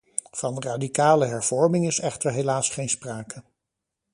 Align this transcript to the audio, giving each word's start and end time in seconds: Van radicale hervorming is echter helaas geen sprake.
Van 0.31 0.59
radicale 0.61 1.25
hervorming 1.27 1.85
is 1.87 1.99
echter 1.99 2.31
helaas 2.31 2.69
geen 2.69 2.89
sprake. 2.89 3.43